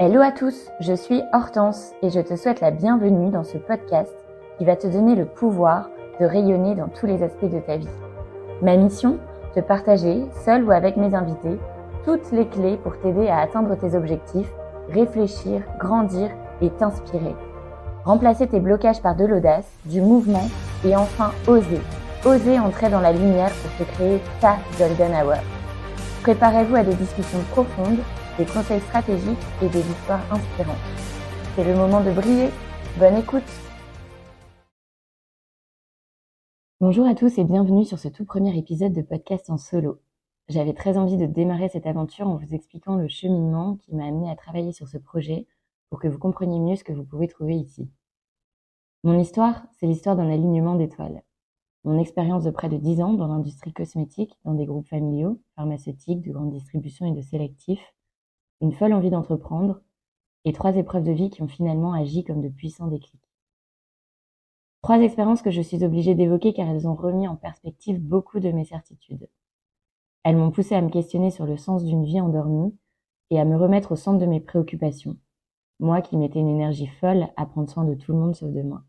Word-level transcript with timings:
Hello 0.00 0.20
à 0.22 0.32
tous, 0.32 0.72
je 0.80 0.92
suis 0.92 1.22
Hortense 1.32 1.92
et 2.02 2.10
je 2.10 2.18
te 2.18 2.34
souhaite 2.34 2.60
la 2.60 2.72
bienvenue 2.72 3.30
dans 3.30 3.44
ce 3.44 3.58
podcast 3.58 4.12
qui 4.58 4.64
va 4.64 4.74
te 4.74 4.88
donner 4.88 5.14
le 5.14 5.24
pouvoir 5.24 5.88
de 6.18 6.26
rayonner 6.26 6.74
dans 6.74 6.88
tous 6.88 7.06
les 7.06 7.22
aspects 7.22 7.44
de 7.44 7.60
ta 7.60 7.76
vie. 7.76 7.86
Ma 8.60 8.76
mission, 8.76 9.18
te 9.54 9.60
partager, 9.60 10.24
seul 10.44 10.64
ou 10.64 10.72
avec 10.72 10.96
mes 10.96 11.14
invités, 11.14 11.60
toutes 12.04 12.32
les 12.32 12.48
clés 12.48 12.76
pour 12.76 12.98
t'aider 12.98 13.28
à 13.28 13.38
atteindre 13.38 13.76
tes 13.76 13.94
objectifs, 13.94 14.50
réfléchir, 14.88 15.62
grandir 15.78 16.28
et 16.60 16.70
t'inspirer. 16.70 17.36
Remplacer 18.04 18.48
tes 18.48 18.58
blocages 18.58 19.00
par 19.00 19.14
de 19.14 19.26
l'audace, 19.26 19.70
du 19.84 20.00
mouvement 20.00 20.48
et 20.84 20.96
enfin 20.96 21.30
oser. 21.46 21.80
Oser 22.24 22.58
entrer 22.58 22.90
dans 22.90 23.00
la 23.00 23.12
lumière 23.12 23.52
pour 23.62 23.86
te 23.86 23.92
créer 23.92 24.20
ta 24.40 24.56
golden 24.76 25.12
hour. 25.12 25.38
Préparez-vous 26.24 26.74
à 26.74 26.82
des 26.82 26.94
discussions 26.94 27.44
profondes 27.52 28.00
des 28.38 28.46
conseils 28.46 28.80
stratégiques 28.80 29.38
et 29.62 29.68
des 29.68 29.80
histoires 29.80 30.32
inspirantes. 30.32 30.76
C'est 31.54 31.64
le 31.64 31.76
moment 31.76 32.02
de 32.02 32.10
briller. 32.10 32.50
Bonne 32.98 33.16
écoute 33.16 33.44
Bonjour 36.80 37.06
à 37.06 37.14
tous 37.14 37.38
et 37.38 37.44
bienvenue 37.44 37.84
sur 37.84 37.98
ce 37.98 38.08
tout 38.08 38.24
premier 38.24 38.58
épisode 38.58 38.92
de 38.92 39.02
podcast 39.02 39.50
en 39.50 39.56
solo. 39.56 40.00
J'avais 40.48 40.74
très 40.74 40.98
envie 40.98 41.16
de 41.16 41.26
démarrer 41.26 41.68
cette 41.68 41.86
aventure 41.86 42.26
en 42.26 42.36
vous 42.36 42.54
expliquant 42.54 42.96
le 42.96 43.08
cheminement 43.08 43.76
qui 43.76 43.94
m'a 43.94 44.06
amené 44.06 44.28
à 44.28 44.34
travailler 44.34 44.72
sur 44.72 44.88
ce 44.88 44.98
projet 44.98 45.46
pour 45.88 46.00
que 46.00 46.08
vous 46.08 46.18
compreniez 46.18 46.58
mieux 46.58 46.76
ce 46.76 46.84
que 46.84 46.92
vous 46.92 47.04
pouvez 47.04 47.28
trouver 47.28 47.54
ici. 47.54 47.88
Mon 49.04 49.18
histoire, 49.18 49.64
c'est 49.78 49.86
l'histoire 49.86 50.16
d'un 50.16 50.30
alignement 50.30 50.74
d'étoiles. 50.74 51.22
Mon 51.84 52.00
expérience 52.00 52.42
de 52.44 52.50
près 52.50 52.68
de 52.68 52.78
10 52.78 53.00
ans 53.00 53.12
dans 53.12 53.28
l'industrie 53.28 53.72
cosmétique, 53.72 54.36
dans 54.44 54.54
des 54.54 54.66
groupes 54.66 54.88
familiaux, 54.88 55.40
pharmaceutiques, 55.54 56.22
de 56.22 56.32
grande 56.32 56.50
distribution 56.50 57.06
et 57.06 57.12
de 57.12 57.22
sélectifs, 57.22 57.94
une 58.60 58.72
folle 58.72 58.92
envie 58.92 59.10
d'entreprendre, 59.10 59.80
et 60.44 60.52
trois 60.52 60.76
épreuves 60.76 61.04
de 61.04 61.12
vie 61.12 61.30
qui 61.30 61.42
ont 61.42 61.48
finalement 61.48 61.92
agi 61.92 62.24
comme 62.24 62.42
de 62.42 62.48
puissants 62.48 62.88
déclics. 62.88 63.30
Trois 64.82 65.00
expériences 65.00 65.40
que 65.40 65.50
je 65.50 65.62
suis 65.62 65.82
obligée 65.82 66.14
d'évoquer 66.14 66.52
car 66.52 66.68
elles 66.68 66.86
ont 66.86 66.94
remis 66.94 67.26
en 67.26 67.36
perspective 67.36 67.98
beaucoup 67.98 68.40
de 68.40 68.50
mes 68.50 68.66
certitudes. 68.66 69.30
Elles 70.24 70.36
m'ont 70.36 70.50
poussé 70.50 70.74
à 70.74 70.82
me 70.82 70.90
questionner 70.90 71.30
sur 71.30 71.46
le 71.46 71.56
sens 71.56 71.84
d'une 71.84 72.04
vie 72.04 72.20
endormie 72.20 72.76
et 73.30 73.40
à 73.40 73.44
me 73.44 73.56
remettre 73.56 73.92
au 73.92 73.96
centre 73.96 74.18
de 74.18 74.26
mes 74.26 74.40
préoccupations, 74.40 75.16
moi 75.80 76.02
qui 76.02 76.16
mettais 76.16 76.40
une 76.40 76.48
énergie 76.48 76.86
folle 76.86 77.28
à 77.36 77.46
prendre 77.46 77.70
soin 77.70 77.84
de 77.84 77.94
tout 77.94 78.12
le 78.12 78.18
monde 78.18 78.34
sauf 78.34 78.50
de 78.50 78.62
moi. 78.62 78.84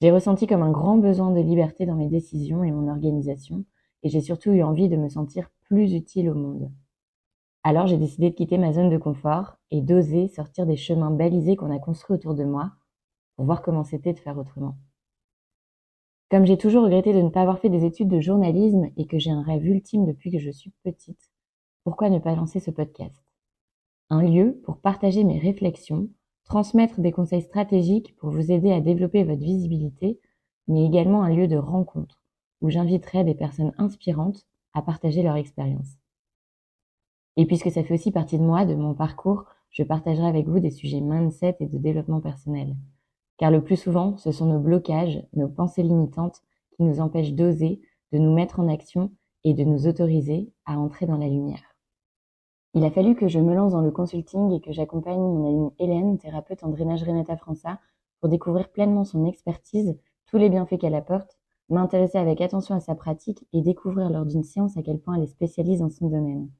J'ai 0.00 0.12
ressenti 0.12 0.46
comme 0.46 0.62
un 0.62 0.70
grand 0.70 0.96
besoin 0.96 1.32
de 1.32 1.40
liberté 1.40 1.84
dans 1.84 1.96
mes 1.96 2.08
décisions 2.08 2.62
et 2.62 2.70
mon 2.70 2.88
organisation, 2.88 3.64
et 4.04 4.08
j'ai 4.08 4.20
surtout 4.20 4.52
eu 4.52 4.62
envie 4.62 4.88
de 4.88 4.96
me 4.96 5.08
sentir 5.08 5.50
plus 5.64 5.92
utile 5.92 6.30
au 6.30 6.34
monde. 6.34 6.70
Alors 7.68 7.86
j'ai 7.86 7.98
décidé 7.98 8.30
de 8.30 8.34
quitter 8.34 8.56
ma 8.56 8.72
zone 8.72 8.88
de 8.88 8.96
confort 8.96 9.58
et 9.70 9.82
d'oser 9.82 10.28
sortir 10.28 10.64
des 10.64 10.78
chemins 10.78 11.10
balisés 11.10 11.54
qu'on 11.54 11.70
a 11.70 11.78
construits 11.78 12.16
autour 12.16 12.34
de 12.34 12.44
moi 12.44 12.72
pour 13.36 13.44
voir 13.44 13.60
comment 13.60 13.84
c'était 13.84 14.14
de 14.14 14.18
faire 14.18 14.38
autrement. 14.38 14.78
Comme 16.30 16.46
j'ai 16.46 16.56
toujours 16.56 16.84
regretté 16.84 17.12
de 17.12 17.20
ne 17.20 17.28
pas 17.28 17.42
avoir 17.42 17.58
fait 17.58 17.68
des 17.68 17.84
études 17.84 18.08
de 18.08 18.20
journalisme 18.20 18.88
et 18.96 19.06
que 19.06 19.18
j'ai 19.18 19.30
un 19.30 19.42
rêve 19.42 19.66
ultime 19.66 20.06
depuis 20.06 20.30
que 20.30 20.38
je 20.38 20.50
suis 20.50 20.72
petite, 20.82 21.30
pourquoi 21.84 22.08
ne 22.08 22.18
pas 22.18 22.34
lancer 22.34 22.58
ce 22.58 22.70
podcast? 22.70 23.22
Un 24.08 24.22
lieu 24.22 24.58
pour 24.64 24.78
partager 24.78 25.22
mes 25.22 25.38
réflexions, 25.38 26.08
transmettre 26.44 27.02
des 27.02 27.12
conseils 27.12 27.42
stratégiques 27.42 28.16
pour 28.16 28.30
vous 28.30 28.50
aider 28.50 28.72
à 28.72 28.80
développer 28.80 29.24
votre 29.24 29.42
visibilité, 29.42 30.18
mais 30.68 30.86
également 30.86 31.22
un 31.22 31.36
lieu 31.36 31.48
de 31.48 31.58
rencontre 31.58 32.22
où 32.62 32.70
j'inviterai 32.70 33.24
des 33.24 33.34
personnes 33.34 33.74
inspirantes 33.76 34.46
à 34.72 34.80
partager 34.80 35.22
leur 35.22 35.36
expérience. 35.36 35.98
Et 37.38 37.46
puisque 37.46 37.70
ça 37.70 37.84
fait 37.84 37.94
aussi 37.94 38.10
partie 38.10 38.36
de 38.36 38.42
moi, 38.42 38.64
de 38.66 38.74
mon 38.74 38.94
parcours, 38.94 39.44
je 39.70 39.84
partagerai 39.84 40.26
avec 40.26 40.48
vous 40.48 40.58
des 40.58 40.72
sujets 40.72 41.00
mindset 41.00 41.56
et 41.60 41.66
de 41.66 41.78
développement 41.78 42.20
personnel. 42.20 42.74
Car 43.36 43.52
le 43.52 43.62
plus 43.62 43.76
souvent, 43.76 44.16
ce 44.16 44.32
sont 44.32 44.46
nos 44.46 44.58
blocages, 44.58 45.24
nos 45.34 45.46
pensées 45.46 45.84
limitantes 45.84 46.42
qui 46.72 46.82
nous 46.82 47.00
empêchent 47.00 47.34
d'oser, 47.34 47.80
de 48.10 48.18
nous 48.18 48.34
mettre 48.34 48.58
en 48.58 48.66
action 48.66 49.12
et 49.44 49.54
de 49.54 49.62
nous 49.62 49.86
autoriser 49.86 50.52
à 50.66 50.80
entrer 50.80 51.06
dans 51.06 51.16
la 51.16 51.28
lumière. 51.28 51.62
Il 52.74 52.84
a 52.84 52.90
fallu 52.90 53.14
que 53.14 53.28
je 53.28 53.38
me 53.38 53.54
lance 53.54 53.70
dans 53.70 53.82
le 53.82 53.92
consulting 53.92 54.50
et 54.50 54.60
que 54.60 54.72
j'accompagne 54.72 55.20
mon 55.20 55.48
amie 55.48 55.70
Hélène, 55.78 56.18
thérapeute 56.18 56.64
en 56.64 56.70
drainage 56.70 57.04
Renata 57.04 57.36
França, 57.36 57.78
pour 58.18 58.28
découvrir 58.28 58.68
pleinement 58.68 59.04
son 59.04 59.24
expertise, 59.26 59.96
tous 60.26 60.38
les 60.38 60.50
bienfaits 60.50 60.78
qu'elle 60.78 60.96
apporte, 60.96 61.38
m'intéresser 61.68 62.18
avec 62.18 62.40
attention 62.40 62.74
à 62.74 62.80
sa 62.80 62.96
pratique 62.96 63.46
et 63.52 63.62
découvrir 63.62 64.10
lors 64.10 64.26
d'une 64.26 64.42
séance 64.42 64.76
à 64.76 64.82
quel 64.82 64.98
point 64.98 65.14
elle 65.14 65.22
est 65.22 65.28
spécialiste 65.28 65.82
dans 65.82 65.90
son 65.90 66.08
domaine. 66.08 66.50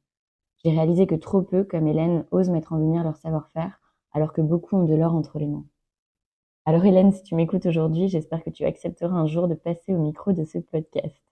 J'ai 0.64 0.70
réalisé 0.70 1.06
que 1.06 1.14
trop 1.14 1.42
peu, 1.42 1.64
comme 1.64 1.86
Hélène, 1.86 2.26
osent 2.30 2.50
mettre 2.50 2.72
en 2.72 2.78
lumière 2.78 3.04
leur 3.04 3.16
savoir-faire, 3.16 3.80
alors 4.12 4.32
que 4.32 4.40
beaucoup 4.40 4.76
ont 4.76 4.84
de 4.84 4.94
l'or 4.94 5.14
entre 5.14 5.38
les 5.38 5.46
mains. 5.46 5.66
Alors 6.66 6.84
Hélène, 6.84 7.12
si 7.12 7.22
tu 7.22 7.34
m'écoutes 7.34 7.66
aujourd'hui, 7.66 8.08
j'espère 8.08 8.42
que 8.42 8.50
tu 8.50 8.64
accepteras 8.64 9.16
un 9.16 9.26
jour 9.26 9.48
de 9.48 9.54
passer 9.54 9.94
au 9.94 9.98
micro 9.98 10.32
de 10.32 10.44
ce 10.44 10.58
podcast. 10.58 11.22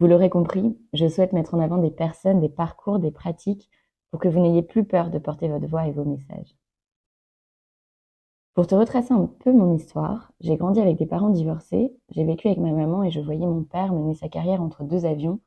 Vous 0.00 0.06
l'aurez 0.06 0.30
compris, 0.30 0.78
je 0.92 1.08
souhaite 1.08 1.32
mettre 1.32 1.54
en 1.54 1.60
avant 1.60 1.78
des 1.78 1.90
personnes, 1.90 2.40
des 2.40 2.48
parcours, 2.48 3.00
des 3.00 3.10
pratiques, 3.10 3.68
pour 4.10 4.20
que 4.20 4.28
vous 4.28 4.40
n'ayez 4.40 4.62
plus 4.62 4.84
peur 4.84 5.10
de 5.10 5.18
porter 5.18 5.48
votre 5.48 5.66
voix 5.66 5.86
et 5.86 5.92
vos 5.92 6.04
messages. 6.04 6.56
Pour 8.54 8.66
te 8.66 8.74
retracer 8.74 9.12
un 9.12 9.26
peu 9.26 9.52
mon 9.52 9.74
histoire, 9.74 10.32
j'ai 10.40 10.56
grandi 10.56 10.80
avec 10.80 10.96
des 10.96 11.06
parents 11.06 11.30
divorcés, 11.30 11.92
j'ai 12.10 12.24
vécu 12.24 12.46
avec 12.46 12.58
ma 12.58 12.72
maman 12.72 13.02
et 13.02 13.10
je 13.10 13.20
voyais 13.20 13.46
mon 13.46 13.64
père 13.64 13.92
mener 13.92 14.14
sa 14.14 14.28
carrière 14.28 14.62
entre 14.62 14.84
deux 14.84 15.04
avions, 15.04 15.40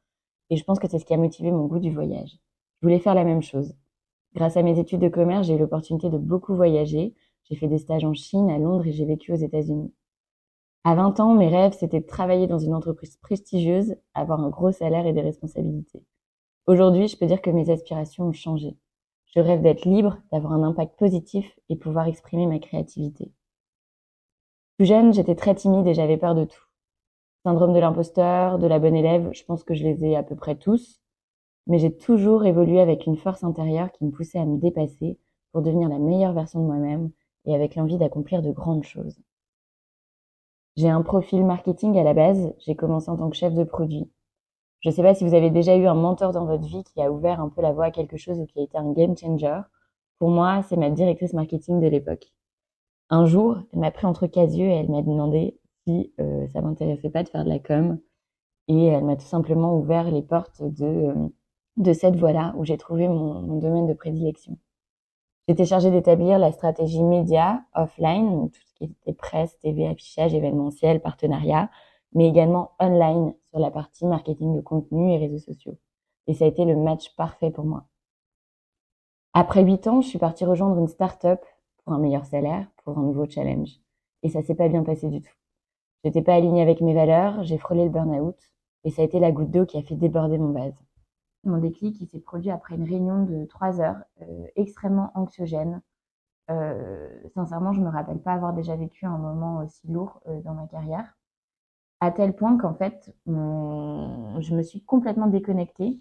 et 0.49 0.57
je 0.57 0.63
pense 0.63 0.79
que 0.79 0.87
c'est 0.87 0.99
ce 0.99 1.05
qui 1.05 1.13
a 1.13 1.17
motivé 1.17 1.51
mon 1.51 1.65
goût 1.65 1.79
du 1.79 1.91
voyage. 1.91 2.39
Je 2.81 2.87
voulais 2.87 2.99
faire 2.99 3.13
la 3.13 3.23
même 3.23 3.43
chose. 3.43 3.75
Grâce 4.33 4.57
à 4.57 4.63
mes 4.63 4.79
études 4.79 5.01
de 5.01 5.09
commerce, 5.09 5.45
j'ai 5.45 5.53
eu 5.53 5.59
l'opportunité 5.59 6.09
de 6.09 6.17
beaucoup 6.17 6.55
voyager. 6.55 7.13
J'ai 7.43 7.55
fait 7.55 7.67
des 7.67 7.77
stages 7.77 8.05
en 8.05 8.13
Chine, 8.13 8.49
à 8.49 8.57
Londres 8.57 8.87
et 8.87 8.91
j'ai 8.91 9.05
vécu 9.05 9.31
aux 9.31 9.35
États-Unis. 9.35 9.93
À 10.83 10.95
20 10.95 11.19
ans, 11.19 11.35
mes 11.35 11.49
rêves, 11.49 11.75
c'était 11.77 11.99
de 11.99 12.07
travailler 12.07 12.47
dans 12.47 12.57
une 12.57 12.73
entreprise 12.73 13.17
prestigieuse, 13.17 13.95
avoir 14.15 14.39
un 14.39 14.49
gros 14.49 14.71
salaire 14.71 15.05
et 15.05 15.13
des 15.13 15.21
responsabilités. 15.21 16.03
Aujourd'hui, 16.65 17.07
je 17.07 17.17
peux 17.17 17.27
dire 17.27 17.41
que 17.41 17.51
mes 17.51 17.69
aspirations 17.69 18.25
ont 18.25 18.33
changé. 18.33 18.75
Je 19.35 19.41
rêve 19.41 19.61
d'être 19.61 19.85
libre, 19.85 20.17
d'avoir 20.31 20.53
un 20.53 20.63
impact 20.63 20.97
positif 20.97 21.59
et 21.69 21.75
pouvoir 21.75 22.07
exprimer 22.07 22.47
ma 22.47 22.57
créativité. 22.57 23.31
Plus 24.77 24.87
jeune, 24.87 25.13
j'étais 25.13 25.35
très 25.35 25.53
timide 25.53 25.85
et 25.85 25.93
j'avais 25.93 26.17
peur 26.17 26.33
de 26.33 26.45
tout. 26.45 26.63
Syndrome 27.43 27.73
de 27.73 27.79
l'imposteur, 27.79 28.57
de 28.57 28.65
la 28.65 28.79
bonne 28.79 28.95
élève, 28.95 29.29
je 29.33 29.43
pense 29.43 29.63
que 29.63 29.75
je 29.75 29.83
les 29.83 30.03
ai 30.03 30.15
à 30.15 30.23
peu 30.23 30.35
près 30.35 30.55
tous 30.55 31.00
mais 31.67 31.79
j'ai 31.79 31.95
toujours 31.95 32.45
évolué 32.45 32.79
avec 32.79 33.05
une 33.05 33.17
force 33.17 33.43
intérieure 33.43 33.91
qui 33.91 34.05
me 34.05 34.11
poussait 34.11 34.39
à 34.39 34.45
me 34.45 34.57
dépasser 34.57 35.17
pour 35.51 35.61
devenir 35.61 35.89
la 35.89 35.99
meilleure 35.99 36.33
version 36.33 36.59
de 36.59 36.65
moi-même 36.65 37.11
et 37.45 37.55
avec 37.55 37.75
l'envie 37.75 37.97
d'accomplir 37.97 38.41
de 38.41 38.51
grandes 38.51 38.83
choses. 38.83 39.19
J'ai 40.77 40.89
un 40.89 41.01
profil 41.01 41.45
marketing 41.45 41.97
à 41.97 42.03
la 42.03 42.13
base, 42.13 42.53
j'ai 42.59 42.75
commencé 42.75 43.09
en 43.09 43.17
tant 43.17 43.29
que 43.29 43.35
chef 43.35 43.53
de 43.53 43.63
produit. 43.63 44.09
Je 44.79 44.89
ne 44.89 44.93
sais 44.93 45.03
pas 45.03 45.13
si 45.13 45.23
vous 45.23 45.35
avez 45.35 45.51
déjà 45.51 45.75
eu 45.75 45.85
un 45.85 45.93
mentor 45.93 46.31
dans 46.31 46.45
votre 46.45 46.65
vie 46.65 46.83
qui 46.83 47.01
a 47.01 47.11
ouvert 47.11 47.39
un 47.39 47.49
peu 47.49 47.61
la 47.61 47.71
voie 47.71 47.85
à 47.85 47.91
quelque 47.91 48.17
chose 48.17 48.39
ou 48.39 48.45
qui 48.45 48.59
a 48.59 48.63
été 48.63 48.77
un 48.77 48.91
game 48.93 49.15
changer. 49.15 49.59
Pour 50.17 50.29
moi, 50.29 50.63
c'est 50.63 50.77
ma 50.77 50.89
directrice 50.89 51.33
marketing 51.33 51.79
de 51.79 51.87
l'époque. 51.87 52.31
Un 53.09 53.25
jour, 53.25 53.57
elle 53.73 53.79
m'a 53.79 53.91
pris 53.91 54.07
entre 54.07 54.25
quatre 54.27 54.53
et 54.53 54.61
elle 54.61 54.89
m'a 54.89 55.01
demandé 55.01 55.59
si 55.85 56.13
euh, 56.19 56.47
ça 56.47 56.61
m'intéressait 56.61 57.09
pas 57.09 57.23
de 57.23 57.29
faire 57.29 57.43
de 57.43 57.49
la 57.49 57.59
com. 57.59 57.99
Et 58.67 58.85
elle 58.85 59.03
m'a 59.03 59.17
tout 59.17 59.25
simplement 59.25 59.77
ouvert 59.77 60.09
les 60.09 60.21
portes 60.21 60.63
de 60.63 60.85
euh, 60.85 61.29
de 61.77 61.93
cette 61.93 62.15
voie-là 62.15 62.53
où 62.57 62.65
j'ai 62.65 62.77
trouvé 62.77 63.07
mon, 63.07 63.57
domaine 63.57 63.87
de 63.87 63.93
prédilection. 63.93 64.57
J'étais 65.47 65.65
chargée 65.65 65.91
d'établir 65.91 66.39
la 66.39 66.51
stratégie 66.51 67.03
média 67.03 67.63
offline, 67.73 68.49
tout 68.51 68.61
ce 68.65 68.73
qui 68.75 68.83
était 68.85 69.13
presse, 69.13 69.57
TV, 69.59 69.87
affichage, 69.87 70.33
événementiel, 70.33 71.01
partenariat, 71.01 71.69
mais 72.13 72.27
également 72.27 72.71
online 72.79 73.33
sur 73.49 73.59
la 73.59 73.71
partie 73.71 74.05
marketing 74.05 74.55
de 74.55 74.61
contenu 74.61 75.13
et 75.13 75.17
réseaux 75.17 75.39
sociaux. 75.39 75.77
Et 76.27 76.33
ça 76.33 76.45
a 76.45 76.47
été 76.47 76.65
le 76.65 76.75
match 76.75 77.15
parfait 77.15 77.51
pour 77.51 77.65
moi. 77.65 77.85
Après 79.33 79.63
huit 79.63 79.87
ans, 79.87 80.01
je 80.01 80.09
suis 80.09 80.19
partie 80.19 80.45
rejoindre 80.45 80.77
une 80.77 80.87
start-up 80.87 81.43
pour 81.83 81.93
un 81.93 81.99
meilleur 81.99 82.25
salaire, 82.25 82.67
pour 82.83 82.97
un 82.97 83.03
nouveau 83.03 83.25
challenge. 83.29 83.79
Et 84.23 84.29
ça 84.29 84.43
s'est 84.43 84.55
pas 84.55 84.67
bien 84.67 84.83
passé 84.83 85.07
du 85.07 85.21
tout. 85.21 85.33
J'étais 86.03 86.21
pas 86.21 86.35
alignée 86.35 86.61
avec 86.61 86.81
mes 86.81 86.93
valeurs, 86.93 87.43
j'ai 87.43 87.57
frôlé 87.57 87.83
le 87.83 87.89
burn-out, 87.89 88.37
et 88.83 88.89
ça 88.89 89.01
a 89.01 89.05
été 89.05 89.19
la 89.19 89.31
goutte 89.31 89.51
d'eau 89.51 89.65
qui 89.65 89.77
a 89.77 89.83
fait 89.83 89.95
déborder 89.95 90.37
mon 90.37 90.51
vase. 90.51 90.73
Mon 91.43 91.57
déclic, 91.57 91.99
il 91.99 92.07
s'est 92.07 92.19
produit 92.19 92.51
après 92.51 92.75
une 92.75 92.83
réunion 92.83 93.23
de 93.23 93.45
trois 93.45 93.81
heures, 93.81 94.01
euh, 94.21 94.45
extrêmement 94.55 95.11
anxiogène. 95.15 95.81
Euh, 96.51 97.09
sincèrement, 97.33 97.73
je 97.73 97.81
me 97.81 97.89
rappelle 97.89 98.19
pas 98.19 98.33
avoir 98.33 98.53
déjà 98.53 98.75
vécu 98.75 99.05
un 99.05 99.17
moment 99.17 99.59
aussi 99.59 99.87
lourd 99.87 100.21
euh, 100.27 100.41
dans 100.41 100.53
ma 100.53 100.67
carrière, 100.67 101.17
à 101.99 102.11
tel 102.11 102.35
point 102.35 102.57
qu'en 102.57 102.73
fait, 102.73 103.13
je 103.27 104.55
me 104.55 104.61
suis 104.63 104.83
complètement 104.83 105.27
déconnectée 105.27 105.99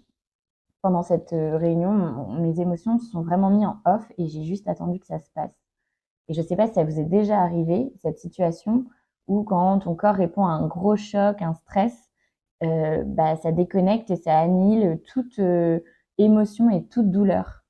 pendant 0.81 1.03
cette 1.03 1.31
réunion. 1.31 2.29
mes 2.39 2.59
émotions 2.59 2.97
se 2.99 3.11
sont 3.11 3.21
vraiment 3.21 3.51
mis 3.51 3.65
en 3.65 3.79
off 3.85 4.11
et 4.17 4.27
j'ai 4.27 4.43
juste 4.43 4.67
attendu 4.67 4.99
que 4.99 5.05
ça 5.05 5.19
se 5.19 5.29
passe. 5.31 5.53
Et 6.27 6.33
je 6.33 6.41
sais 6.41 6.55
pas 6.55 6.67
si 6.67 6.73
ça 6.73 6.83
vous 6.83 6.99
est 6.99 7.05
déjà 7.05 7.39
arrivé 7.41 7.93
cette 8.01 8.19
situation 8.19 8.85
où 9.27 9.43
quand 9.43 9.79
ton 9.79 9.95
corps 9.95 10.15
répond 10.15 10.45
à 10.45 10.51
un 10.51 10.67
gros 10.67 10.95
choc, 10.95 11.41
un 11.41 11.53
stress, 11.53 12.10
euh, 12.63 13.03
bah, 13.05 13.35
ça 13.37 13.51
déconnecte 13.51 14.11
et 14.11 14.15
ça 14.15 14.39
annihile 14.39 15.01
toute 15.07 15.39
euh, 15.39 15.79
émotion 16.17 16.69
et 16.69 16.85
toute 16.87 17.09
douleur. 17.09 17.63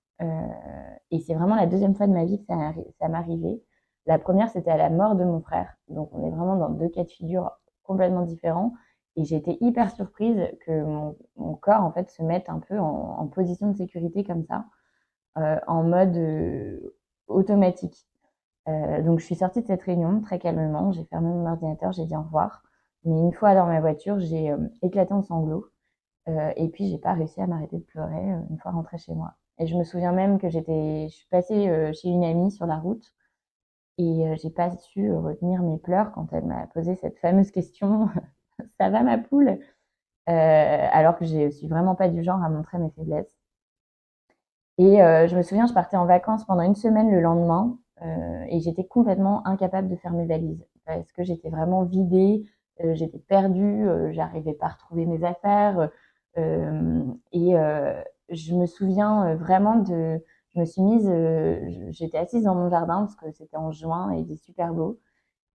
et 1.11 1.19
c'est 1.19 1.33
vraiment 1.33 1.55
la 1.55 1.65
deuxième 1.65 1.95
fois 1.95 2.07
de 2.07 2.13
ma 2.13 2.25
vie 2.25 2.39
que 2.39 2.45
ça, 2.45 2.73
ça. 2.99 3.07
La 4.07 4.19
première, 4.19 4.49
c'était 4.49 4.71
à 4.71 4.77
la 4.77 4.89
mort 4.89 5.15
de 5.15 5.23
mon 5.23 5.41
frère. 5.41 5.75
Donc, 5.87 6.09
on 6.13 6.25
est 6.25 6.31
vraiment 6.31 6.55
dans 6.57 6.69
deux 6.69 6.89
cas 6.89 7.03
de 7.03 7.09
figure 7.09 7.51
complètement 7.83 8.23
différents. 8.23 8.73
Et 9.15 9.21
été 9.35 9.57
hyper 9.61 9.91
surprise 9.91 10.39
que 10.65 10.83
mon, 10.83 11.17
mon, 11.35 11.55
corps, 11.55 11.81
en 11.81 11.91
fait, 11.91 12.09
se 12.09 12.23
mette 12.23 12.49
un 12.49 12.59
peu 12.59 12.79
en, 12.79 13.17
en 13.19 13.27
position 13.27 13.69
de 13.71 13.77
sécurité 13.77 14.23
comme 14.23 14.45
ça, 14.45 14.65
euh, 15.37 15.57
en 15.67 15.83
mode 15.83 16.15
euh, 16.17 16.95
automatique. 17.27 18.07
Euh, 18.67 19.01
donc, 19.01 19.19
je 19.19 19.25
suis 19.25 19.35
sortie 19.35 19.61
de 19.61 19.67
cette 19.67 19.81
réunion 19.83 20.21
très 20.21 20.39
calmement. 20.39 20.91
J'ai 20.91 21.05
fermé 21.05 21.29
mon 21.29 21.45
ordinateur, 21.45 21.91
j'ai 21.91 22.05
dit 22.05 22.15
au 22.15 22.21
revoir. 22.21 22.63
Mais 23.05 23.19
une 23.19 23.33
fois 23.33 23.55
dans 23.55 23.65
ma 23.67 23.79
voiture, 23.81 24.19
j'ai 24.19 24.51
euh, 24.51 24.57
éclaté 24.81 25.13
en 25.13 25.23
sanglots. 25.23 25.67
Euh, 26.29 26.51
et 26.57 26.69
puis, 26.69 26.89
j'ai 26.89 26.99
pas 26.99 27.13
réussi 27.13 27.41
à 27.41 27.47
m'arrêter 27.47 27.77
de 27.77 27.83
pleurer 27.83 28.21
une 28.49 28.59
fois 28.59 28.71
rentrée 28.71 28.97
chez 28.99 29.13
moi. 29.13 29.33
Et 29.59 29.67
je 29.67 29.77
me 29.77 29.83
souviens 29.83 30.11
même 30.13 30.39
que 30.39 30.49
j'étais, 30.49 31.07
je 31.09 31.15
suis 31.15 31.27
passée 31.29 31.91
chez 31.93 32.09
une 32.09 32.23
amie 32.23 32.51
sur 32.51 32.65
la 32.65 32.77
route 32.77 33.13
et 33.97 34.25
j'ai 34.37 34.49
pas 34.49 34.71
su 34.77 35.13
retenir 35.13 35.61
mes 35.63 35.77
pleurs 35.77 36.11
quand 36.13 36.33
elle 36.33 36.45
m'a 36.45 36.67
posé 36.67 36.95
cette 36.95 37.19
fameuse 37.19 37.51
question 37.51 38.09
ça 38.79 38.89
va 38.89 39.03
ma 39.03 39.17
poule? 39.17 39.59
Euh, 40.29 40.87
Alors 40.93 41.17
que 41.17 41.25
je 41.25 41.49
suis 41.51 41.67
vraiment 41.67 41.95
pas 41.95 42.09
du 42.09 42.23
genre 42.23 42.43
à 42.43 42.49
montrer 42.49 42.77
mes 42.79 42.91
faiblesses. 42.91 43.37
Et 44.77 45.01
euh, 45.01 45.27
je 45.27 45.35
me 45.35 45.41
souviens, 45.43 45.67
je 45.67 45.73
partais 45.73 45.97
en 45.97 46.05
vacances 46.05 46.45
pendant 46.45 46.63
une 46.63 46.75
semaine 46.75 47.11
le 47.11 47.21
lendemain 47.21 47.77
euh, 48.01 48.45
et 48.49 48.59
j'étais 48.59 48.85
complètement 48.85 49.45
incapable 49.47 49.89
de 49.89 49.95
faire 49.95 50.13
mes 50.13 50.25
valises 50.25 50.65
parce 50.85 51.11
que 51.11 51.23
j'étais 51.23 51.49
vraiment 51.49 51.83
vidée, 51.83 52.43
euh, 52.43 52.47
j'étais 52.93 53.19
perdue, 53.19 53.87
euh, 53.87 54.11
j'arrivais 54.11 54.53
pas 54.53 54.67
à 54.67 54.69
retrouver 54.69 55.05
mes 55.05 55.23
affaires 55.23 55.89
et 56.37 57.53
je 58.29 58.55
me 58.55 58.65
souviens 58.65 59.35
vraiment 59.35 59.75
de, 59.75 60.23
je 60.53 60.59
me 60.59 60.65
suis 60.65 60.81
mise, 60.81 61.11
j'étais 61.89 62.17
assise 62.17 62.43
dans 62.43 62.55
mon 62.55 62.69
jardin 62.69 63.01
parce 63.01 63.15
que 63.15 63.31
c'était 63.31 63.57
en 63.57 63.71
juin 63.71 64.13
et 64.13 64.19
il 64.19 64.31
était 64.31 64.37
super 64.37 64.73
beau 64.73 64.99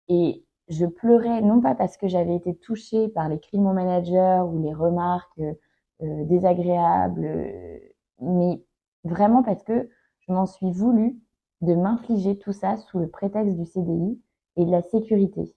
et 0.07 0.43
je 0.67 0.85
pleurais 0.85 1.41
non 1.41 1.61
pas 1.61 1.75
parce 1.75 1.97
que 1.97 2.07
j'avais 2.07 2.35
été 2.35 2.55
touchée 2.55 3.07
par 3.09 3.29
les 3.29 3.39
cris 3.39 3.57
de 3.57 3.63
mon 3.63 3.73
manager 3.73 4.47
ou 4.47 4.61
les 4.61 4.73
remarques 4.73 5.39
euh, 5.39 6.25
désagréables, 6.25 7.25
euh, 7.25 7.79
mais 8.21 8.61
vraiment 9.03 9.43
parce 9.43 9.63
que 9.63 9.89
je 10.19 10.33
m'en 10.33 10.45
suis 10.45 10.71
voulu 10.71 11.19
de 11.61 11.75
m'infliger 11.75 12.37
tout 12.37 12.51
ça 12.51 12.77
sous 12.77 12.99
le 12.99 13.07
prétexte 13.07 13.55
du 13.55 13.65
CDI 13.65 14.19
et 14.57 14.65
de 14.65 14.71
la 14.71 14.81
sécurité. 14.81 15.55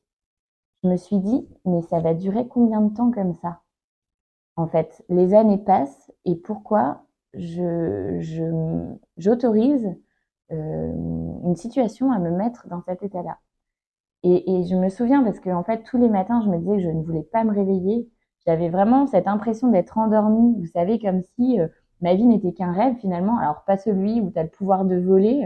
Je 0.82 0.88
me 0.88 0.96
suis 0.96 1.18
dit, 1.18 1.48
mais 1.64 1.82
ça 1.82 2.00
va 2.00 2.14
durer 2.14 2.48
combien 2.48 2.80
de 2.80 2.94
temps 2.94 3.10
comme 3.10 3.34
ça? 3.34 3.60
En 4.56 4.66
fait, 4.68 5.04
les 5.08 5.34
années 5.34 5.58
passent 5.58 6.12
et 6.24 6.36
pourquoi 6.36 7.04
je, 7.34 8.18
j'autorise 9.16 9.88
euh, 10.52 10.92
une 11.44 11.56
situation 11.56 12.12
à 12.12 12.18
me 12.18 12.30
mettre 12.30 12.68
dans 12.68 12.82
cet 12.82 13.02
état-là? 13.02 13.38
Et, 14.24 14.60
et, 14.60 14.64
je 14.64 14.74
me 14.76 14.88
souviens 14.88 15.22
parce 15.24 15.40
que 15.40 15.50
en 15.50 15.64
fait 15.64 15.82
tous 15.84 15.98
les 15.98 16.08
matins 16.08 16.42
je 16.44 16.48
me 16.50 16.58
disais 16.58 16.76
que 16.76 16.82
je 16.82 16.88
ne 16.88 17.02
voulais 17.02 17.22
pas 17.22 17.44
me 17.44 17.52
réveiller. 17.54 18.08
J'avais 18.46 18.68
vraiment 18.70 19.06
cette 19.06 19.28
impression 19.28 19.68
d'être 19.68 19.98
endormie, 19.98 20.56
vous 20.58 20.66
savez, 20.66 20.98
comme 20.98 21.22
si 21.36 21.60
euh, 21.60 21.68
ma 22.00 22.14
vie 22.14 22.26
n'était 22.26 22.52
qu'un 22.52 22.72
rêve 22.72 22.96
finalement. 22.96 23.38
Alors 23.38 23.64
pas 23.64 23.78
celui 23.78 24.20
où 24.20 24.30
tu 24.30 24.38
as 24.38 24.44
le 24.44 24.48
pouvoir 24.50 24.84
de 24.84 24.96
voler, 24.96 25.44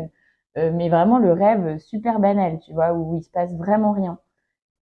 euh, 0.59 0.73
mais 0.75 0.89
vraiment 0.89 1.19
le 1.19 1.33
rêve 1.33 1.79
super 1.79 2.21
banal, 2.21 2.61
tu 2.61 2.73
vois, 2.73 2.95
où 2.95 3.17
il 3.17 3.23
se 3.23 3.31
passe 3.31 3.55
vraiment 3.57 3.93
rien. 3.93 4.19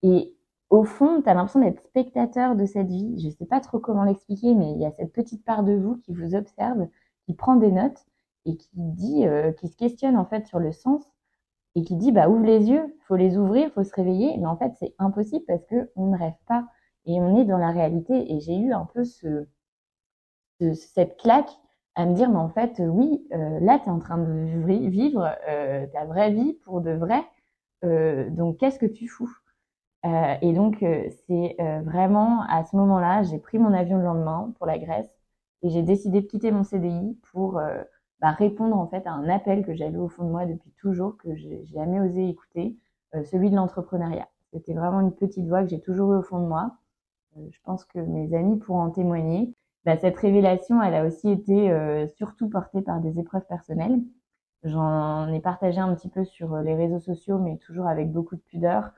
Et 0.02 0.35
au 0.70 0.84
fond, 0.84 1.22
tu 1.22 1.28
as 1.28 1.34
l'impression 1.34 1.60
d'être 1.60 1.82
spectateur 1.82 2.56
de 2.56 2.66
cette 2.66 2.88
vie. 2.88 3.20
Je 3.22 3.30
sais 3.30 3.46
pas 3.46 3.60
trop 3.60 3.78
comment 3.78 4.04
l'expliquer, 4.04 4.54
mais 4.54 4.72
il 4.72 4.80
y 4.80 4.86
a 4.86 4.92
cette 4.92 5.12
petite 5.12 5.44
part 5.44 5.64
de 5.64 5.74
vous 5.74 5.96
qui 5.98 6.12
vous 6.14 6.34
observe, 6.34 6.88
qui 7.26 7.34
prend 7.34 7.56
des 7.56 7.72
notes 7.72 8.04
et 8.46 8.56
qui 8.56 8.70
dit, 8.74 9.26
euh, 9.26 9.52
qui 9.52 9.68
se 9.68 9.76
questionne 9.76 10.16
en 10.16 10.26
fait 10.26 10.46
sur 10.46 10.58
le 10.58 10.72
sens 10.72 11.02
et 11.76 11.82
qui 11.82 11.96
dit 11.96 12.12
bah 12.12 12.28
ouvre 12.28 12.44
les 12.44 12.68
yeux, 12.70 12.96
faut 13.06 13.16
les 13.16 13.38
ouvrir, 13.38 13.70
faut 13.72 13.84
se 13.84 13.94
réveiller. 13.94 14.36
Mais 14.38 14.46
en 14.46 14.56
fait, 14.56 14.72
c'est 14.80 14.94
impossible 14.98 15.44
parce 15.46 15.64
que 15.66 15.90
on 15.96 16.06
ne 16.08 16.18
rêve 16.18 16.34
pas 16.48 16.66
et 17.06 17.20
on 17.20 17.36
est 17.36 17.44
dans 17.44 17.58
la 17.58 17.70
réalité. 17.70 18.32
Et 18.34 18.40
j'ai 18.40 18.56
eu 18.58 18.72
un 18.72 18.86
peu 18.86 19.04
ce, 19.04 19.46
ce, 20.60 20.74
cette 20.74 21.16
claque 21.18 21.50
à 21.94 22.04
me 22.06 22.14
dire 22.14 22.30
mais 22.30 22.36
en 22.38 22.48
fait 22.50 22.80
oui, 22.80 23.26
euh, 23.32 23.58
là 23.60 23.78
tu 23.78 23.86
es 23.86 23.90
en 23.90 23.98
train 23.98 24.18
de 24.18 24.88
vivre 24.88 25.34
euh, 25.48 25.86
ta 25.92 26.04
vraie 26.04 26.30
vie 26.32 26.54
pour 26.64 26.80
de 26.80 26.92
vrai. 26.92 27.22
Euh, 27.84 28.28
donc 28.30 28.58
qu'est-ce 28.58 28.78
que 28.78 28.86
tu 28.86 29.08
fous? 29.08 29.30
Euh, 30.06 30.34
Et 30.40 30.52
donc 30.52 30.82
euh, 30.82 31.08
c'est 31.26 31.56
euh, 31.60 31.80
vraiment 31.82 32.42
à 32.48 32.64
ce 32.64 32.76
moment-là, 32.76 33.22
j'ai 33.24 33.38
pris 33.38 33.58
mon 33.58 33.72
avion 33.72 33.98
le 33.98 34.04
lendemain 34.04 34.52
pour 34.56 34.66
la 34.66 34.78
Grèce 34.78 35.10
et 35.62 35.70
j'ai 35.70 35.82
décidé 35.82 36.20
de 36.20 36.26
quitter 36.26 36.52
mon 36.52 36.62
CDI 36.62 37.18
pour 37.32 37.60
bah, 38.20 38.30
répondre 38.32 38.76
en 38.76 38.86
fait 38.86 39.06
à 39.06 39.12
un 39.12 39.28
appel 39.28 39.64
que 39.64 39.74
j'avais 39.74 39.96
au 39.96 40.08
fond 40.08 40.24
de 40.24 40.30
moi 40.30 40.46
depuis 40.46 40.70
toujours, 40.80 41.16
que 41.16 41.34
j'ai 41.34 41.64
jamais 41.66 41.98
osé 41.98 42.28
écouter, 42.28 42.76
celui 43.24 43.50
de 43.50 43.56
l'entrepreneuriat. 43.56 44.28
C'était 44.52 44.74
vraiment 44.74 45.00
une 45.00 45.12
petite 45.12 45.48
voix 45.48 45.62
que 45.62 45.70
j'ai 45.70 45.80
toujours 45.80 46.12
eu 46.12 46.18
au 46.18 46.22
fond 46.22 46.40
de 46.40 46.46
moi. 46.46 46.76
Je 47.36 47.58
pense 47.64 47.84
que 47.84 47.98
mes 47.98 48.34
amis 48.34 48.58
pourront 48.58 48.82
en 48.82 48.90
témoigner. 48.90 49.54
Bah, 49.84 49.96
cette 49.96 50.18
révélation, 50.18 50.80
elle 50.82 50.94
a 50.94 51.04
aussi 51.06 51.30
été 51.30 52.06
surtout 52.16 52.48
portée 52.48 52.82
par 52.82 53.00
des 53.00 53.18
épreuves 53.18 53.46
personnelles. 53.48 54.00
J'en 54.62 55.32
ai 55.32 55.40
partagé 55.40 55.80
un 55.80 55.94
petit 55.94 56.10
peu 56.10 56.24
sur 56.24 56.58
les 56.58 56.74
réseaux 56.74 57.00
sociaux, 57.00 57.38
mais 57.38 57.56
toujours 57.56 57.86
avec 57.86 58.12
beaucoup 58.12 58.36
de 58.36 58.42
pudeur. 58.42 58.90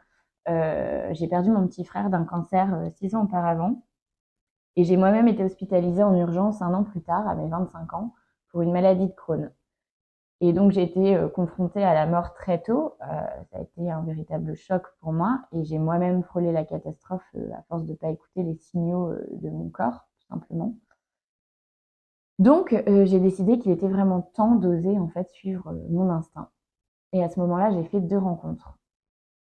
Euh, 0.48 1.08
j'ai 1.12 1.28
perdu 1.28 1.50
mon 1.50 1.66
petit 1.66 1.84
frère 1.84 2.10
d'un 2.10 2.24
cancer 2.24 2.90
six 2.96 3.14
ans 3.14 3.24
auparavant. 3.24 3.82
Et 4.76 4.84
j'ai 4.84 4.96
moi-même 4.96 5.28
été 5.28 5.44
hospitalisée 5.44 6.02
en 6.02 6.14
urgence 6.14 6.62
un 6.62 6.72
an 6.74 6.84
plus 6.84 7.02
tard, 7.02 7.26
à 7.28 7.34
mes 7.34 7.48
25 7.48 7.94
ans 7.94 8.14
pour 8.50 8.62
une 8.62 8.72
maladie 8.72 9.08
de 9.08 9.14
Crohn. 9.14 9.50
Et 10.40 10.52
donc 10.52 10.70
j'ai 10.70 10.82
été 10.82 11.16
euh, 11.16 11.28
confrontée 11.28 11.82
à 11.82 11.94
la 11.94 12.06
mort 12.06 12.32
très 12.34 12.62
tôt. 12.62 12.94
Euh, 13.02 13.06
ça 13.50 13.58
a 13.58 13.60
été 13.60 13.90
un 13.90 14.02
véritable 14.02 14.54
choc 14.54 14.82
pour 15.00 15.12
moi 15.12 15.40
et 15.52 15.64
j'ai 15.64 15.78
moi-même 15.78 16.22
frôlé 16.22 16.52
la 16.52 16.64
catastrophe 16.64 17.26
euh, 17.34 17.50
à 17.54 17.62
force 17.62 17.84
de 17.84 17.94
pas 17.94 18.08
écouter 18.10 18.44
les 18.44 18.54
signaux 18.54 19.10
euh, 19.10 19.26
de 19.32 19.50
mon 19.50 19.68
corps, 19.68 20.06
tout 20.20 20.26
simplement. 20.28 20.76
Donc 22.38 22.72
euh, 22.72 23.04
j'ai 23.04 23.18
décidé 23.18 23.58
qu'il 23.58 23.72
était 23.72 23.88
vraiment 23.88 24.22
temps 24.22 24.54
d'oser 24.54 24.96
en 24.98 25.08
fait 25.08 25.28
suivre 25.30 25.70
euh, 25.70 25.86
mon 25.90 26.08
instinct. 26.08 26.50
Et 27.12 27.24
à 27.24 27.28
ce 27.28 27.40
moment-là, 27.40 27.72
j'ai 27.72 27.84
fait 27.84 28.00
deux 28.00 28.18
rencontres, 28.18 28.78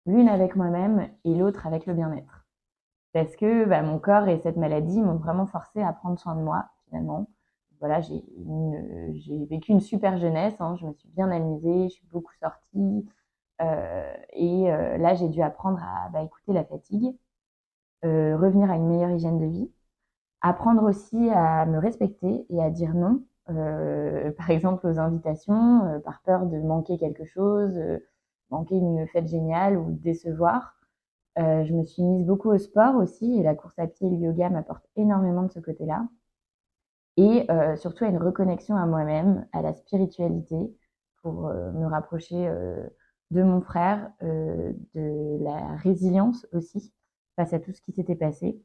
l'une 0.09 0.29
avec 0.29 0.55
moi-même 0.55 1.09
et 1.23 1.35
l'autre 1.35 1.67
avec 1.67 1.85
le 1.85 1.93
bien-être, 1.93 2.45
parce 3.13 3.35
que 3.35 3.65
bah, 3.65 3.81
mon 3.81 3.99
corps 3.99 4.27
et 4.27 4.39
cette 4.39 4.57
maladie 4.57 5.01
m'ont 5.01 5.15
vraiment 5.17 5.45
forcé 5.45 5.81
à 5.81 5.93
prendre 5.93 6.19
soin 6.19 6.35
de 6.35 6.41
moi 6.41 6.65
finalement 6.85 7.27
voilà, 7.79 8.01
j'ai 8.01 9.45
vécu 9.49 9.71
une 9.71 9.79
super 9.79 10.17
jeunesse. 10.17 10.55
Hein, 10.59 10.75
je 10.79 10.85
me 10.85 10.93
suis 10.93 11.09
bien 11.09 11.31
amusée, 11.31 11.89
je 11.89 11.93
suis 11.93 12.07
beaucoup 12.11 12.33
sortie. 12.41 13.05
Euh, 13.61 14.13
et 14.33 14.71
euh, 14.71 14.97
là, 14.97 15.15
j'ai 15.15 15.29
dû 15.29 15.41
apprendre 15.41 15.79
à 15.81 16.09
bah, 16.09 16.23
écouter 16.23 16.53
la 16.53 16.63
fatigue, 16.63 17.15
euh, 18.05 18.37
revenir 18.37 18.71
à 18.71 18.75
une 18.75 18.87
meilleure 18.87 19.11
hygiène 19.11 19.39
de 19.39 19.45
vie, 19.45 19.71
apprendre 20.41 20.83
aussi 20.83 21.29
à 21.31 21.65
me 21.65 21.79
respecter 21.79 22.45
et 22.49 22.61
à 22.63 22.69
dire 22.69 22.93
non, 22.93 23.23
par 24.37 24.49
exemple 24.51 24.87
aux 24.87 24.99
invitations, 24.99 26.01
par 26.05 26.21
peur 26.21 26.45
de 26.45 26.59
manquer 26.59 26.97
quelque 26.97 27.25
chose, 27.25 27.79
manquer 28.51 28.75
une 28.75 29.07
fête 29.07 29.27
géniale 29.27 29.77
ou 29.77 29.91
décevoir. 29.91 30.75
je 31.37 31.73
me 31.73 31.83
suis 31.85 32.03
mise 32.03 32.25
beaucoup 32.25 32.49
au 32.51 32.57
sport 32.57 32.95
aussi 32.95 33.39
et 33.39 33.43
la 33.43 33.55
course 33.55 33.79
à 33.79 33.87
pied 33.87 34.07
et 34.07 34.09
le 34.09 34.17
yoga 34.17 34.49
m'apportent 34.49 34.89
énormément 34.95 35.43
de 35.43 35.51
ce 35.51 35.59
côté-là 35.59 36.07
et 37.19 37.45
euh, 37.51 37.75
surtout 37.75 38.05
à 38.05 38.07
une 38.07 38.17
reconnexion 38.17 38.77
à 38.77 38.85
moi-même, 38.85 39.45
à 39.51 39.61
la 39.61 39.73
spiritualité, 39.73 40.55
pour 41.21 41.47
euh, 41.47 41.71
me 41.73 41.85
rapprocher 41.85 42.47
euh, 42.47 42.87
de 43.31 43.43
mon 43.43 43.61
frère, 43.61 44.09
euh, 44.23 44.71
de 44.95 45.43
la 45.43 45.75
résilience 45.75 46.47
aussi 46.53 46.93
face 47.35 47.51
à 47.53 47.59
tout 47.59 47.73
ce 47.73 47.81
qui 47.81 47.91
s'était 47.91 48.15
passé, 48.15 48.61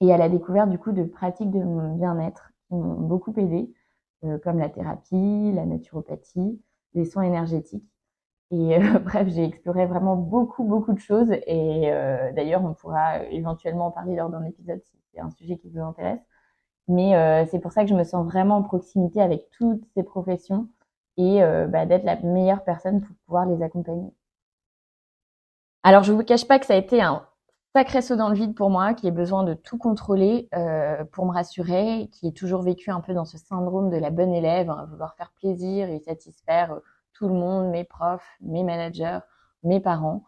et 0.00 0.12
à 0.12 0.16
la 0.16 0.28
découverte 0.30 0.70
du 0.70 0.78
coup 0.78 0.92
de 0.92 1.04
pratiques 1.04 1.50
de 1.50 1.96
bien-être 1.98 2.52
qui 2.68 2.74
m'ont 2.74 2.94
beaucoup 3.00 3.34
aidé, 3.38 3.72
euh, 4.24 4.38
comme 4.38 4.58
la 4.58 4.70
thérapie, 4.70 5.52
la 5.52 5.66
naturopathie, 5.66 6.60
les 6.94 7.04
soins 7.04 7.24
énergétiques. 7.24 7.84
Et 8.50 8.76
euh, 8.76 8.98
bref, 9.04 9.28
j'ai 9.28 9.44
exploré 9.44 9.86
vraiment 9.86 10.16
beaucoup, 10.16 10.64
beaucoup 10.64 10.92
de 10.92 11.00
choses. 11.00 11.30
Et 11.46 11.90
d'ailleurs, 12.34 12.64
on 12.64 12.74
pourra 12.74 13.22
éventuellement 13.24 13.86
en 13.86 13.90
parler 13.90 14.16
lors 14.16 14.30
d'un 14.30 14.44
épisode 14.44 14.80
si 14.84 14.96
c'est 15.12 15.20
un 15.20 15.30
sujet 15.30 15.56
qui 15.56 15.68
vous 15.68 15.80
intéresse. 15.80 16.20
Mais 16.88 17.16
euh, 17.16 17.44
c'est 17.50 17.58
pour 17.58 17.72
ça 17.72 17.82
que 17.82 17.90
je 17.90 17.94
me 17.94 18.04
sens 18.04 18.24
vraiment 18.24 18.56
en 18.56 18.62
proximité 18.62 19.20
avec 19.20 19.50
toutes 19.50 19.84
ces 19.94 20.02
professions 20.02 20.68
et 21.16 21.42
euh, 21.42 21.66
bah, 21.66 21.86
d'être 21.86 22.04
la 22.04 22.16
meilleure 22.20 22.62
personne 22.64 23.00
pour 23.00 23.16
pouvoir 23.26 23.46
les 23.46 23.62
accompagner. 23.62 24.12
Alors, 25.82 26.02
je 26.02 26.12
vous 26.12 26.22
cache 26.22 26.46
pas 26.46 26.58
que 26.58 26.66
ça 26.66 26.74
a 26.74 26.76
été 26.76 27.02
un 27.02 27.26
sacré 27.74 28.02
saut 28.02 28.16
dans 28.16 28.28
le 28.28 28.34
vide 28.34 28.54
pour 28.54 28.70
moi, 28.70 28.94
qui 28.94 29.06
ai 29.06 29.10
besoin 29.10 29.42
de 29.44 29.54
tout 29.54 29.78
contrôler 29.78 30.48
euh, 30.54 31.04
pour 31.04 31.26
me 31.26 31.32
rassurer, 31.32 32.08
qui 32.12 32.28
est 32.28 32.36
toujours 32.36 32.62
vécu 32.62 32.90
un 32.90 33.00
peu 33.00 33.14
dans 33.14 33.24
ce 33.24 33.38
syndrome 33.38 33.90
de 33.90 33.96
la 33.96 34.10
bonne 34.10 34.32
élève, 34.32 34.70
hein, 34.70 34.86
vouloir 34.90 35.14
faire 35.16 35.32
plaisir 35.32 35.88
et 35.90 35.98
satisfaire 36.00 36.72
euh, 36.72 36.80
tout 37.18 37.28
le 37.28 37.34
monde, 37.34 37.70
mes 37.70 37.84
profs, 37.84 38.28
mes 38.40 38.62
managers, 38.62 39.20
mes 39.62 39.80
parents. 39.80 40.24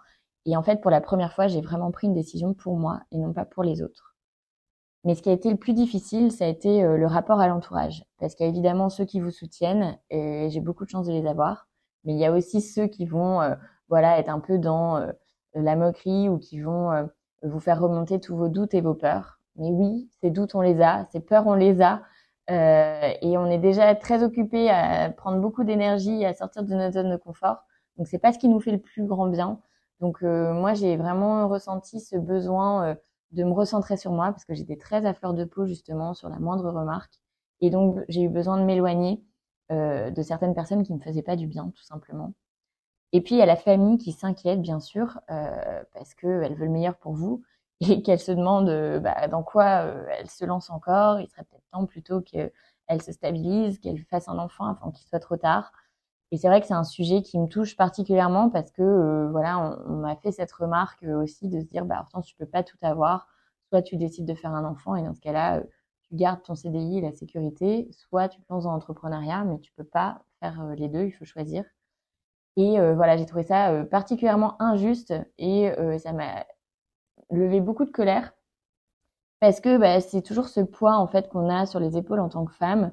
Et 0.46 0.56
en 0.56 0.62
fait, 0.62 0.80
pour 0.80 0.90
la 0.90 1.00
première 1.00 1.32
fois, 1.32 1.46
j'ai 1.46 1.60
vraiment 1.60 1.90
pris 1.90 2.06
une 2.06 2.14
décision 2.14 2.54
pour 2.54 2.76
moi 2.76 3.00
et 3.10 3.18
non 3.18 3.32
pas 3.32 3.44
pour 3.44 3.62
les 3.62 3.82
autres. 3.82 4.16
Mais 5.04 5.14
ce 5.14 5.22
qui 5.22 5.30
a 5.30 5.32
été 5.32 5.50
le 5.50 5.56
plus 5.56 5.74
difficile, 5.74 6.32
ça 6.32 6.44
a 6.44 6.48
été 6.48 6.82
le 6.82 7.06
rapport 7.06 7.40
à 7.40 7.48
l'entourage. 7.48 8.04
Parce 8.18 8.34
qu'il 8.34 8.44
y 8.44 8.48
a 8.48 8.50
évidemment 8.50 8.88
ceux 8.88 9.04
qui 9.04 9.20
vous 9.20 9.30
soutiennent, 9.30 9.98
et 10.10 10.48
j'ai 10.50 10.60
beaucoup 10.60 10.84
de 10.84 10.90
chance 10.90 11.06
de 11.06 11.12
les 11.12 11.26
avoir. 11.26 11.68
Mais 12.04 12.14
il 12.14 12.18
y 12.18 12.24
a 12.24 12.32
aussi 12.32 12.60
ceux 12.60 12.86
qui 12.86 13.06
vont 13.06 13.40
voilà, 13.88 14.18
être 14.18 14.28
un 14.28 14.40
peu 14.40 14.58
dans 14.58 15.00
la 15.54 15.76
moquerie 15.76 16.28
ou 16.28 16.38
qui 16.38 16.60
vont 16.60 17.08
vous 17.42 17.60
faire 17.60 17.80
remonter 17.80 18.18
tous 18.20 18.36
vos 18.36 18.48
doutes 18.48 18.74
et 18.74 18.80
vos 18.80 18.94
peurs. 18.94 19.38
Mais 19.56 19.70
oui, 19.70 20.10
ces 20.20 20.30
doutes, 20.30 20.54
on 20.54 20.60
les 20.60 20.80
a, 20.80 21.06
ces 21.12 21.20
peurs, 21.20 21.46
on 21.46 21.54
les 21.54 21.80
a. 21.80 22.02
Euh, 22.50 23.12
et 23.20 23.36
on 23.36 23.46
est 23.46 23.58
déjà 23.58 23.94
très 23.94 24.22
occupé 24.22 24.70
à 24.70 25.10
prendre 25.10 25.40
beaucoup 25.40 25.64
d'énergie, 25.64 26.24
à 26.24 26.32
sortir 26.34 26.62
de 26.64 26.74
notre 26.74 26.94
zone 26.94 27.10
de 27.10 27.16
confort. 27.16 27.58
Donc 27.96 28.06
c'est 28.08 28.18
pas 28.18 28.32
ce 28.32 28.38
qui 28.38 28.48
nous 28.48 28.60
fait 28.60 28.72
le 28.72 28.80
plus 28.80 29.04
grand 29.04 29.26
bien. 29.28 29.60
Donc 30.00 30.22
euh, 30.22 30.52
moi 30.54 30.74
j'ai 30.74 30.96
vraiment 30.96 31.48
ressenti 31.48 32.00
ce 32.00 32.16
besoin 32.16 32.86
euh, 32.86 32.94
de 33.32 33.44
me 33.44 33.52
recentrer 33.52 33.96
sur 33.96 34.12
moi 34.12 34.26
parce 34.32 34.44
que 34.44 34.54
j'étais 34.54 34.76
très 34.76 35.04
à 35.04 35.12
fleur 35.12 35.34
de 35.34 35.44
peau 35.44 35.66
justement 35.66 36.14
sur 36.14 36.28
la 36.28 36.38
moindre 36.38 36.70
remarque. 36.70 37.12
Et 37.60 37.70
donc 37.70 37.98
j'ai 38.08 38.22
eu 38.22 38.28
besoin 38.28 38.58
de 38.58 38.64
m'éloigner 38.64 39.22
de 39.70 40.22
certaines 40.22 40.54
personnes 40.54 40.82
qui 40.82 40.94
me 40.94 40.98
faisaient 40.98 41.22
pas 41.22 41.36
du 41.36 41.46
bien 41.46 41.70
tout 41.76 41.82
simplement. 41.82 42.32
Et 43.12 43.20
puis 43.20 43.34
il 43.34 43.38
y 43.38 43.42
a 43.42 43.46
la 43.46 43.56
famille 43.56 43.98
qui 43.98 44.12
s'inquiète 44.12 44.62
bien 44.62 44.80
sûr 44.80 45.20
parce 45.26 46.14
qu'elle 46.14 46.54
veut 46.54 46.64
le 46.64 46.70
meilleur 46.70 46.96
pour 46.96 47.12
vous 47.12 47.42
et 47.80 48.00
qu'elle 48.02 48.20
se 48.20 48.32
demande 48.32 48.70
bah, 49.02 49.28
dans 49.28 49.42
quoi 49.42 49.66
elle 50.18 50.30
se 50.30 50.46
lance 50.46 50.70
encore. 50.70 51.18
Temps 51.70 51.86
plutôt 51.86 52.20
qu'elle 52.20 53.02
se 53.02 53.12
stabilise, 53.12 53.78
qu'elle 53.78 54.02
fasse 54.04 54.28
un 54.28 54.38
enfant 54.38 54.66
avant 54.66 54.90
qu'il 54.90 55.08
soit 55.08 55.20
trop 55.20 55.36
tard. 55.36 55.72
Et 56.30 56.36
c'est 56.36 56.48
vrai 56.48 56.60
que 56.60 56.66
c'est 56.66 56.74
un 56.74 56.84
sujet 56.84 57.22
qui 57.22 57.38
me 57.38 57.46
touche 57.46 57.76
particulièrement 57.76 58.50
parce 58.50 58.70
que 58.70 58.82
euh, 58.82 59.30
voilà, 59.30 59.78
on, 59.86 59.96
m'a 59.96 60.16
fait 60.16 60.30
cette 60.32 60.52
remarque 60.52 61.02
aussi 61.02 61.48
de 61.48 61.60
se 61.60 61.64
dire 61.66 61.86
bah 61.86 61.98
pourtant 62.00 62.20
tu 62.20 62.34
peux 62.36 62.46
pas 62.46 62.62
tout 62.62 62.76
avoir, 62.82 63.28
soit 63.70 63.82
tu 63.82 63.96
décides 63.96 64.26
de 64.26 64.34
faire 64.34 64.52
un 64.52 64.64
enfant 64.64 64.94
et 64.94 65.02
dans 65.02 65.14
ce 65.14 65.20
cas-là 65.20 65.58
euh, 65.58 65.64
tu 66.02 66.16
gardes 66.16 66.42
ton 66.42 66.54
CDI 66.54 66.98
et 66.98 67.00
la 67.00 67.12
sécurité, 67.12 67.88
soit 67.92 68.28
tu 68.28 68.40
te 68.42 68.52
lances 68.52 68.64
dans 68.64 68.72
l'entrepreneuriat 68.72 69.44
mais 69.44 69.58
tu 69.60 69.72
peux 69.72 69.84
pas 69.84 70.22
faire 70.40 70.60
euh, 70.62 70.74
les 70.74 70.88
deux, 70.88 71.04
il 71.04 71.12
faut 71.12 71.24
choisir. 71.24 71.64
Et 72.56 72.80
voilà, 72.96 73.16
j'ai 73.16 73.24
trouvé 73.24 73.44
ça 73.44 73.84
particulièrement 73.84 74.60
injuste 74.60 75.14
et 75.38 75.70
ça 76.00 76.12
m'a 76.12 76.44
levé 77.30 77.60
beaucoup 77.60 77.84
de 77.84 77.90
colère 77.92 78.32
parce 79.40 79.60
que 79.60 79.78
bah, 79.78 80.00
c'est 80.00 80.22
toujours 80.22 80.48
ce 80.48 80.60
poids 80.60 80.96
en 80.96 81.06
fait 81.06 81.28
qu'on 81.28 81.48
a 81.48 81.66
sur 81.66 81.80
les 81.80 81.96
épaules 81.96 82.20
en 82.20 82.28
tant 82.28 82.44
que 82.44 82.54
femme 82.54 82.92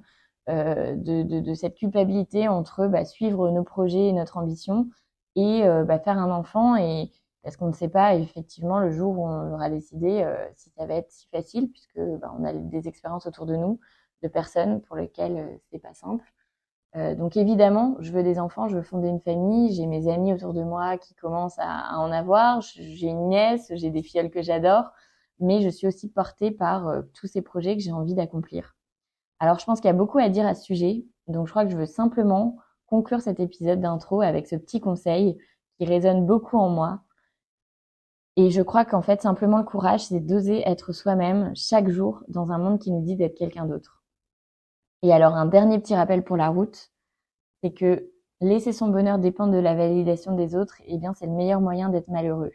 euh, 0.50 0.96
de, 0.96 1.24
de, 1.24 1.40
de, 1.40 1.54
cette 1.54 1.76
culpabilité 1.76 2.48
entre 2.48 2.88
bah, 2.88 3.04
suivre 3.06 3.50
nos 3.50 3.64
projets 3.64 4.08
et 4.10 4.14
notre 4.14 4.38
ambition 4.38 4.90
et 5.36 5.64
euh, 5.64 5.84
bah, 5.84 6.00
faire 6.00 6.20
un 6.20 6.32
enfant 6.32 6.76
et 6.76 7.12
parce 7.44 7.58
qu'on 7.58 7.68
ne 7.68 7.74
sait 7.74 7.90
pas 7.90 8.16
effectivement 8.16 8.80
le 8.80 8.92
jour 8.92 9.18
où 9.18 9.28
on 9.28 9.54
aura 9.54 9.70
décidé 9.70 10.22
euh, 10.24 10.36
si 10.56 10.70
ça 10.72 10.86
va 10.86 10.96
être 10.96 11.12
si 11.12 11.28
facile 11.30 11.72
puisque 11.72 12.00
bah, 12.20 12.32
on 12.40 12.44
a 12.44 12.54
des 12.54 12.88
expériences 12.88 13.26
autour 13.26 13.46
de 13.48 13.56
nous 13.56 13.80
de 14.22 14.28
personnes 14.28 14.82
pour 14.82 14.96
lesquelles 14.96 15.38
euh, 15.38 15.58
c'est 15.72 15.80
pas 15.80 15.94
simple. 15.94 16.26
donc 17.18 17.36
évidemment, 17.38 17.98
je 18.00 18.12
veux 18.12 18.24
des 18.24 18.40
enfants, 18.40 18.70
je 18.70 18.78
veux 18.78 18.84
fonder 18.84 19.10
une 19.10 19.20
famille, 19.20 19.74
j'ai 19.74 19.86
mes 19.86 20.08
amis 20.10 20.34
autour 20.34 20.54
de 20.54 20.64
moi 20.64 20.98
qui 20.98 21.14
commencent 21.16 21.60
à, 21.60 21.94
à 21.94 21.98
en 21.98 22.12
avoir, 22.12 22.62
j'ai 22.62 23.08
une 23.08 23.28
nièce, 23.30 23.70
j'ai 23.76 23.90
des 23.90 24.02
filles 24.04 24.30
que 24.30 24.42
j'adore 24.42 24.92
mais 25.40 25.62
je 25.62 25.70
suis 25.70 25.88
aussi 25.88 26.10
portée 26.10 26.52
par 26.52 26.88
euh, 26.88 27.02
tous 27.14 27.28
ces 27.28 27.42
projets 27.42 27.76
que 27.76 27.84
j'ai 27.84 27.92
envie 27.92 28.16
d'accomplir. 28.16 28.76
Alors 29.40 29.60
je 29.60 29.66
pense 29.66 29.80
qu'il 29.80 29.88
y 29.88 29.94
a 29.94 29.98
beaucoup 29.98 30.20
à 30.20 30.30
dire 30.30 30.46
à 30.46 30.56
ce 30.56 30.64
sujet, 30.64 31.06
donc 31.28 31.48
je 31.48 31.52
crois 31.52 31.66
que 31.66 31.72
je 31.72 31.78
veux 31.78 31.86
simplement 31.86 32.58
conclure 32.88 33.22
cet 33.22 33.40
épisode 33.40 33.82
d'intro 33.82 34.22
avec 34.22 34.48
ce 34.48 34.56
petit 34.56 34.80
conseil 34.80 35.38
qui 35.78 35.86
résonne 35.86 36.26
beaucoup 36.26 36.58
en 36.58 36.70
moi. 36.70 37.02
Et 38.38 38.52
je 38.52 38.62
crois 38.62 38.86
qu'en 38.86 39.02
fait, 39.02 39.22
simplement 39.22 39.58
le 39.58 39.64
courage, 39.64 40.08
c'est 40.08 40.20
d'oser 40.20 40.68
être 40.68 40.92
soi-même 40.92 41.54
chaque 41.56 41.90
jour 41.90 42.24
dans 42.28 42.52
un 42.52 42.58
monde 42.58 42.80
qui 42.80 42.92
nous 42.92 43.02
dit 43.02 43.16
d'être 43.16 43.38
quelqu'un 43.38 43.66
d'autre. 43.66 44.04
Et 45.02 45.14
alors, 45.14 45.36
un 45.36 45.46
dernier 45.46 45.80
petit 45.80 45.96
rappel 45.96 46.24
pour 46.24 46.36
la 46.36 46.50
route, 46.50 46.92
c'est 47.64 47.72
que 47.72 48.12
laisser 48.42 48.74
son 48.74 48.90
bonheur 48.90 49.20
dépendre 49.20 49.54
de 49.54 49.60
la 49.60 49.76
validation 49.76 50.36
des 50.36 50.56
autres, 50.56 50.82
eh 50.86 50.98
bien, 50.98 51.14
c'est 51.14 51.28
le 51.28 51.32
meilleur 51.32 51.62
moyen 51.62 51.90
d'être 51.90 52.10
malheureux. 52.10 52.52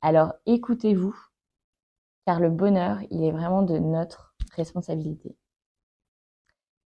Alors, 0.00 0.32
écoutez-vous, 0.46 1.14
car 2.26 2.40
le 2.40 2.50
bonheur, 2.50 2.98
il 3.10 3.24
est 3.24 3.32
vraiment 3.32 3.62
de 3.62 3.78
notre 3.78 4.34
responsabilité. 4.54 5.36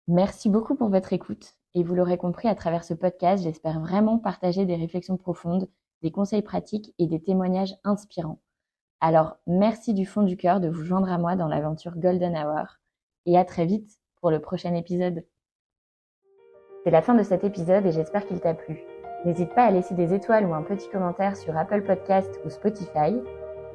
Merci 0.07 0.49
beaucoup 0.49 0.75
pour 0.75 0.89
votre 0.89 1.13
écoute 1.13 1.55
et 1.73 1.83
vous 1.83 1.95
l'aurez 1.95 2.17
compris 2.17 2.47
à 2.47 2.55
travers 2.55 2.83
ce 2.83 2.93
podcast, 2.93 3.43
j'espère 3.43 3.79
vraiment 3.79 4.17
partager 4.17 4.65
des 4.65 4.75
réflexions 4.75 5.17
profondes, 5.17 5.69
des 6.01 6.11
conseils 6.11 6.41
pratiques 6.41 6.93
et 6.99 7.07
des 7.07 7.21
témoignages 7.21 7.75
inspirants. 7.83 8.41
Alors, 8.99 9.37
merci 9.47 9.93
du 9.93 10.05
fond 10.05 10.23
du 10.23 10.37
cœur 10.37 10.59
de 10.59 10.69
vous 10.69 10.83
joindre 10.83 11.11
à 11.11 11.17
moi 11.17 11.35
dans 11.35 11.47
l'aventure 11.47 11.97
Golden 11.97 12.35
Hour 12.35 12.77
et 13.25 13.37
à 13.37 13.45
très 13.45 13.65
vite 13.65 13.99
pour 14.19 14.31
le 14.31 14.39
prochain 14.39 14.75
épisode. 14.75 15.25
C'est 16.83 16.91
la 16.91 17.01
fin 17.01 17.15
de 17.15 17.23
cet 17.23 17.43
épisode 17.43 17.85
et 17.85 17.91
j'espère 17.91 18.25
qu'il 18.25 18.39
t'a 18.39 18.53
plu. 18.53 18.83
N'hésite 19.25 19.53
pas 19.53 19.65
à 19.65 19.71
laisser 19.71 19.93
des 19.93 20.13
étoiles 20.13 20.45
ou 20.45 20.53
un 20.53 20.63
petit 20.63 20.89
commentaire 20.89 21.37
sur 21.37 21.55
Apple 21.55 21.83
Podcast 21.83 22.39
ou 22.43 22.49
Spotify 22.49 23.15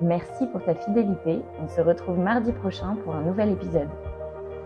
Merci 0.00 0.46
pour 0.48 0.62
ta 0.62 0.74
fidélité. 0.74 1.40
On 1.62 1.68
se 1.68 1.80
retrouve 1.80 2.18
mardi 2.18 2.52
prochain 2.52 2.96
pour 3.02 3.14
un 3.14 3.22
nouvel 3.22 3.52
épisode. 3.52 3.88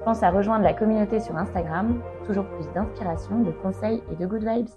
Pense 0.04 0.22
à 0.22 0.30
rejoindre 0.30 0.64
la 0.64 0.74
communauté 0.74 1.20
sur 1.20 1.36
Instagram 1.36 2.00
toujours 2.26 2.46
plus 2.46 2.66
d'inspiration, 2.72 3.40
de 3.40 3.50
conseils 3.50 4.02
et 4.10 4.16
de 4.16 4.26
good 4.26 4.44
vibes. 4.44 4.68